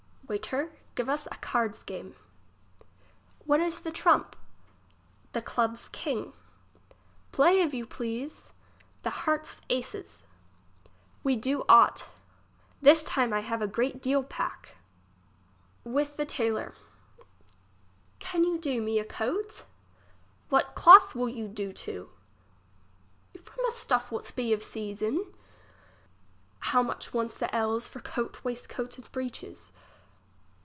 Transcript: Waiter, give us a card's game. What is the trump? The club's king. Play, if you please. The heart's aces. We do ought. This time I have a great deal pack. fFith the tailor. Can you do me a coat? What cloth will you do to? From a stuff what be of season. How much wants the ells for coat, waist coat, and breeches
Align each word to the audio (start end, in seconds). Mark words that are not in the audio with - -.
Waiter, 0.31 0.71
give 0.95 1.09
us 1.09 1.25
a 1.29 1.35
card's 1.35 1.83
game. 1.83 2.15
What 3.43 3.59
is 3.59 3.81
the 3.81 3.91
trump? 3.91 4.37
The 5.33 5.41
club's 5.41 5.89
king. 5.89 6.31
Play, 7.33 7.59
if 7.61 7.73
you 7.73 7.85
please. 7.85 8.53
The 9.03 9.09
heart's 9.09 9.59
aces. 9.69 10.23
We 11.21 11.35
do 11.35 11.65
ought. 11.67 12.07
This 12.81 13.03
time 13.03 13.33
I 13.33 13.41
have 13.41 13.61
a 13.61 13.67
great 13.67 14.01
deal 14.01 14.23
pack. 14.23 14.77
fFith 15.85 16.15
the 16.15 16.25
tailor. 16.25 16.75
Can 18.19 18.45
you 18.45 18.57
do 18.57 18.81
me 18.81 18.99
a 18.99 19.03
coat? 19.03 19.65
What 20.47 20.75
cloth 20.75 21.13
will 21.13 21.27
you 21.27 21.49
do 21.49 21.73
to? 21.73 22.09
From 23.43 23.65
a 23.65 23.71
stuff 23.71 24.13
what 24.13 24.31
be 24.37 24.53
of 24.53 24.63
season. 24.63 25.25
How 26.59 26.81
much 26.81 27.13
wants 27.13 27.35
the 27.35 27.53
ells 27.53 27.85
for 27.85 27.99
coat, 27.99 28.45
waist 28.45 28.69
coat, 28.69 28.97
and 28.97 29.11
breeches 29.11 29.73